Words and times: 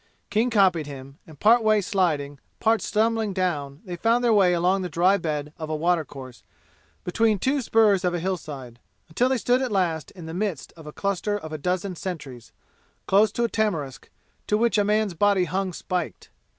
King 0.31 0.49
copied 0.49 0.87
him, 0.87 1.19
and 1.27 1.39
part 1.39 1.61
way 1.63 1.79
sliding, 1.79 2.39
part 2.59 2.81
stumbling 2.81 3.33
down 3.33 3.81
they 3.85 3.95
found 3.95 4.23
their 4.23 4.33
way 4.33 4.51
along 4.53 4.81
the 4.81 4.89
dry 4.89 5.15
bed 5.15 5.53
of 5.59 5.69
a 5.69 5.75
water 5.75 6.03
course 6.03 6.41
between 7.03 7.37
two 7.37 7.61
spurs 7.61 8.03
of 8.03 8.11
a 8.11 8.19
hillside, 8.19 8.79
until 9.09 9.29
they 9.29 9.37
stood 9.37 9.61
at 9.61 9.71
last 9.71 10.09
in 10.09 10.25
the 10.25 10.33
midst 10.33 10.73
of 10.75 10.87
a 10.87 10.91
cluster 10.91 11.37
of 11.37 11.53
a 11.53 11.57
dozen 11.59 11.95
sentries, 11.95 12.51
close 13.05 13.31
to 13.31 13.43
a 13.43 13.47
tamarisk 13.47 14.09
to 14.47 14.57
which 14.57 14.79
a 14.79 14.83
man's 14.83 15.13
body 15.13 15.43
hung 15.43 15.71
spiked. 15.71 16.31